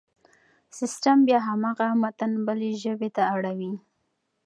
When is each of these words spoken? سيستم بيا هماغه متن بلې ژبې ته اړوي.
سيستم 0.77 1.17
بيا 1.27 1.39
هماغه 1.47 1.87
متن 2.01 2.31
بلې 2.45 2.71
ژبې 2.83 3.09
ته 3.15 3.23
اړوي. 3.35 3.73